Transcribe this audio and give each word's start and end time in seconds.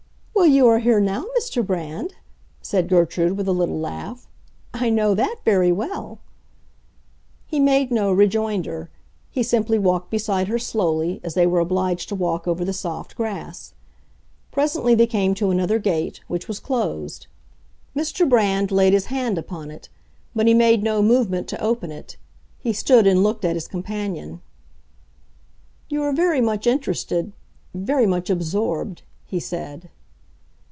"Well, 0.33 0.49
you 0.49 0.65
are 0.67 0.79
here 0.79 0.99
now, 0.99 1.25
Mr. 1.39 1.63
Brand!" 1.63 2.15
said 2.63 2.89
Gertrude, 2.89 3.37
with 3.37 3.47
a 3.47 3.51
little 3.53 3.79
laugh. 3.79 4.27
"I 4.73 4.89
know 4.89 5.13
that 5.13 5.35
very 5.45 5.71
well." 5.71 6.17
He 7.45 7.59
made 7.59 7.91
no 7.91 8.11
rejoinder. 8.11 8.89
He 9.29 9.43
simply 9.43 9.77
walked 9.77 10.09
beside 10.09 10.47
her 10.47 10.57
slowly, 10.57 11.21
as 11.23 11.35
they 11.35 11.45
were 11.45 11.59
obliged 11.59 12.09
to 12.09 12.15
walk 12.15 12.47
over 12.47 12.65
the 12.65 12.73
soft 12.73 13.15
grass. 13.15 13.75
Presently 14.51 14.95
they 14.95 15.05
came 15.05 15.35
to 15.35 15.51
another 15.51 15.77
gate, 15.77 16.21
which 16.27 16.47
was 16.47 16.59
closed. 16.59 17.27
Mr. 17.95 18.27
Brand 18.27 18.71
laid 18.71 18.93
his 18.93 19.05
hand 19.05 19.37
upon 19.37 19.69
it, 19.69 19.89
but 20.35 20.47
he 20.47 20.55
made 20.55 20.81
no 20.81 21.03
movement 21.03 21.47
to 21.49 21.61
open 21.63 21.91
it; 21.91 22.17
he 22.57 22.73
stood 22.73 23.05
and 23.05 23.21
looked 23.23 23.45
at 23.45 23.55
his 23.55 23.67
companion. 23.67 24.41
"You 25.87 26.01
are 26.01 26.11
very 26.13 26.41
much 26.41 26.65
interested—very 26.65 28.07
much 28.07 28.31
absorbed," 28.31 29.03
he 29.23 29.39
said. 29.39 29.87